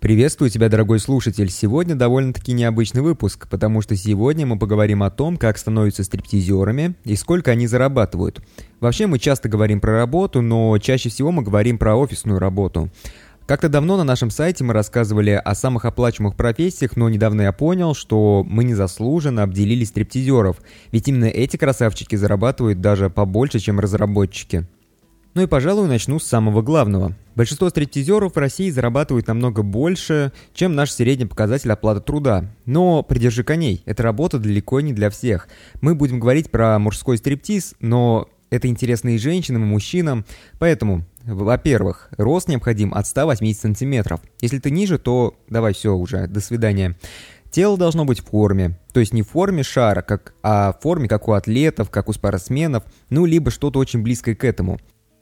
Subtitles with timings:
[0.00, 1.50] Приветствую тебя, дорогой слушатель.
[1.50, 7.16] Сегодня довольно-таки необычный выпуск, потому что сегодня мы поговорим о том, как становятся стриптизерами и
[7.16, 8.40] сколько они зарабатывают.
[8.80, 12.88] Вообще мы часто говорим про работу, но чаще всего мы говорим про офисную работу.
[13.44, 17.94] Как-то давно на нашем сайте мы рассказывали о самых оплачиваемых профессиях, но недавно я понял,
[17.94, 20.62] что мы незаслуженно обделили стриптизеров,
[20.92, 24.66] ведь именно эти красавчики зарабатывают даже побольше, чем разработчики.
[25.32, 27.14] Ну и, пожалуй, начну с самого главного.
[27.36, 32.46] Большинство стриптизеров в России зарабатывают намного больше, чем наш средний показатель оплаты труда.
[32.66, 35.48] Но придержи коней, эта работа далеко не для всех.
[35.80, 40.24] Мы будем говорить про мужской стриптиз, но это интересно и женщинам, и мужчинам.
[40.58, 44.20] Поэтому, во-первых, рост необходим от 180 сантиметров.
[44.40, 46.96] Если ты ниже, то давай все уже, до свидания.
[47.52, 51.08] Тело должно быть в форме, то есть не в форме шара, как, а в форме,
[51.08, 54.78] как у атлетов, как у спортсменов, ну либо что-то очень близкое к этому.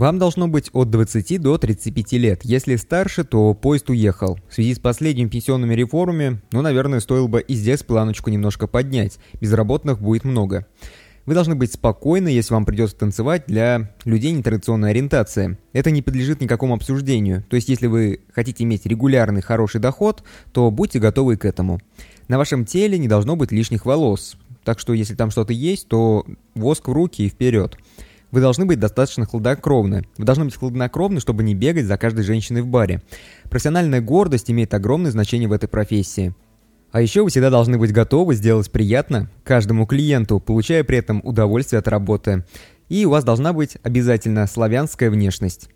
[0.00, 2.40] Вам должно быть от 20 до 35 лет.
[2.42, 4.38] Если старше, то поезд уехал.
[4.48, 9.18] В связи с последними пенсионными реформами, ну, наверное, стоило бы и здесь планочку немножко поднять.
[9.42, 10.66] Безработных будет много.
[11.26, 15.58] Вы должны быть спокойны, если вам придется танцевать для людей нетрадиционной ориентации.
[15.74, 17.44] Это не подлежит никакому обсуждению.
[17.50, 21.78] То есть, если вы хотите иметь регулярный хороший доход, то будьте готовы к этому.
[22.26, 24.38] На вашем теле не должно быть лишних волос.
[24.64, 26.24] Так что, если там что-то есть, то
[26.54, 27.76] воск в руки и вперед.
[28.30, 30.06] Вы должны быть достаточно хладнокровны.
[30.16, 33.02] Вы должны быть хладнокровны, чтобы не бегать за каждой женщиной в баре.
[33.50, 36.34] Профессиональная гордость имеет огромное значение в этой профессии.
[36.92, 41.78] А еще вы всегда должны быть готовы сделать приятно каждому клиенту, получая при этом удовольствие
[41.78, 42.44] от работы.
[42.88, 45.68] И у вас должна быть обязательно славянская внешность.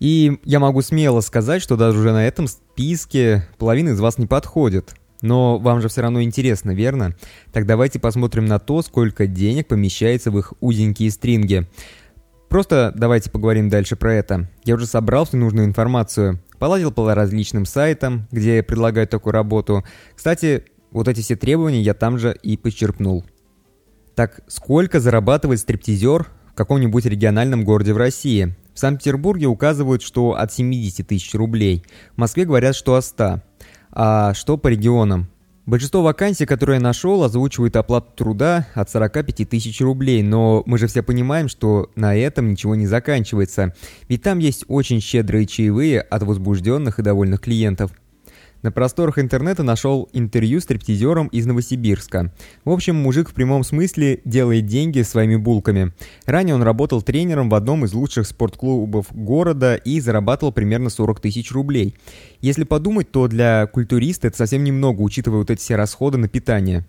[0.00, 4.26] И я могу смело сказать, что даже уже на этом списке половина из вас не
[4.26, 4.94] подходит.
[5.22, 7.14] Но вам же все равно интересно, верно?
[7.52, 11.66] Так давайте посмотрим на то, сколько денег помещается в их узенькие стринги.
[12.48, 14.48] Просто давайте поговорим дальше про это.
[14.64, 19.84] Я уже собрал всю нужную информацию, поладил по различным сайтам, где предлагают такую работу.
[20.16, 23.24] Кстати, вот эти все требования я там же и подчеркнул.
[24.16, 28.56] Так, сколько зарабатывает стриптизер в каком-нибудь региональном городе в России?
[28.74, 31.84] В Санкт-Петербурге указывают, что от 70 тысяч рублей.
[32.14, 33.42] В Москве говорят, что от 100.
[33.92, 35.28] А что по регионам?
[35.66, 40.86] Большинство вакансий, которые я нашел, озвучивают оплату труда от 45 тысяч рублей, но мы же
[40.86, 43.74] все понимаем, что на этом ничего не заканчивается,
[44.08, 47.92] ведь там есть очень щедрые чаевые от возбужденных и довольных клиентов.
[48.62, 52.32] На просторах интернета нашел интервью с стриптизером из Новосибирска.
[52.64, 55.92] В общем, мужик в прямом смысле делает деньги своими булками.
[56.26, 61.50] Ранее он работал тренером в одном из лучших спортклубов города и зарабатывал примерно 40 тысяч
[61.52, 61.94] рублей.
[62.42, 66.84] Если подумать, то для культуриста это совсем немного, учитывая вот эти все расходы на питание.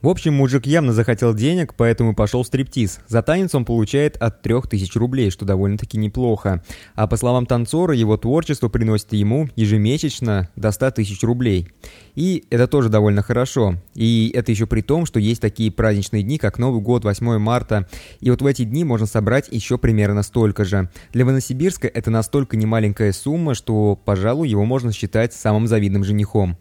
[0.00, 3.00] В общем, мужик явно захотел денег, поэтому пошел в стриптиз.
[3.08, 6.62] За танец он получает от 3000 рублей, что довольно-таки неплохо.
[6.94, 11.66] А по словам танцора, его творчество приносит ему ежемесячно до 100 тысяч рублей.
[12.14, 13.74] И это тоже довольно хорошо.
[13.96, 17.88] И это еще при том, что есть такие праздничные дни, как Новый год, 8 марта.
[18.20, 20.88] И вот в эти дни можно собрать еще примерно столько же.
[21.12, 26.56] Для Новосибирска это настолько немаленькая сумма, что, пожалуй, его можно считать самым завидным женихом.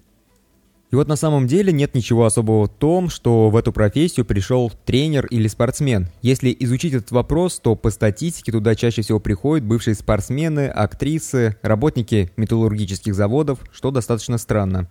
[0.89, 4.71] И вот на самом деле нет ничего особого в том, что в эту профессию пришел
[4.85, 6.07] тренер или спортсмен.
[6.21, 12.31] Если изучить этот вопрос, то по статистике туда чаще всего приходят бывшие спортсмены, актрисы, работники
[12.37, 14.87] металлургических заводов, что достаточно странно.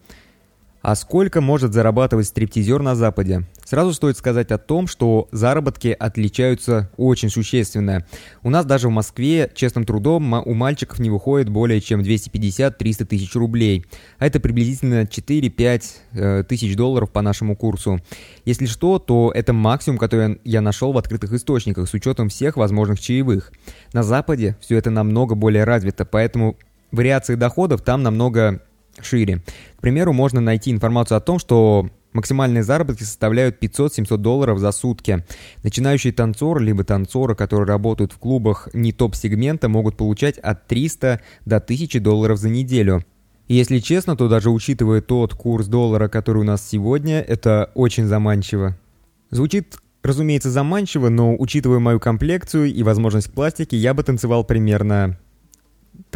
[0.86, 3.42] А сколько может зарабатывать стриптизер на Западе?
[3.64, 8.06] Сразу стоит сказать о том, что заработки отличаются очень существенно.
[8.44, 13.34] У нас даже в Москве честным трудом у мальчиков не выходит более чем 250-300 тысяч
[13.34, 13.84] рублей.
[14.20, 15.82] А это приблизительно 4-5
[16.12, 17.98] э, тысяч долларов по нашему курсу.
[18.44, 23.00] Если что, то это максимум, который я нашел в открытых источниках с учетом всех возможных
[23.00, 23.50] чаевых.
[23.92, 26.56] На Западе все это намного более развито, поэтому
[26.92, 28.62] вариации доходов там намного
[29.04, 29.42] шире.
[29.76, 35.22] К примеру, можно найти информацию о том, что Максимальные заработки составляют 500-700 долларов за сутки.
[35.62, 41.56] Начинающие танцоры, либо танцоры, которые работают в клубах не топ-сегмента, могут получать от 300 до
[41.56, 43.04] 1000 долларов за неделю.
[43.48, 48.78] Если честно, то даже учитывая тот курс доллара, который у нас сегодня, это очень заманчиво.
[49.30, 55.18] Звучит, разумеется, заманчиво, но учитывая мою комплекцию и возможность пластики, я бы танцевал примерно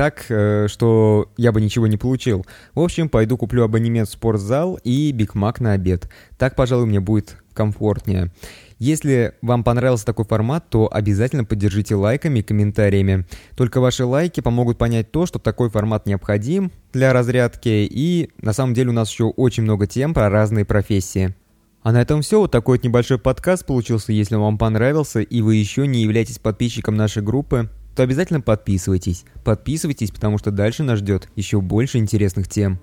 [0.00, 2.46] так, э, что я бы ничего не получил.
[2.74, 6.08] В общем, пойду куплю абонемент в спортзал и Биг Мак на обед.
[6.38, 8.32] Так, пожалуй, мне будет комфортнее.
[8.78, 13.26] Если вам понравился такой формат, то обязательно поддержите лайками и комментариями.
[13.56, 18.72] Только ваши лайки помогут понять то, что такой формат необходим для разрядки, и на самом
[18.72, 21.34] деле у нас еще очень много тем про разные профессии.
[21.82, 22.40] А на этом все.
[22.40, 24.14] Вот такой вот небольшой подкаст получился.
[24.14, 29.24] Если вам понравился и вы еще не являетесь подписчиком нашей группы, то обязательно подписывайтесь.
[29.44, 32.80] Подписывайтесь, потому что дальше нас ждет еще больше интересных тем.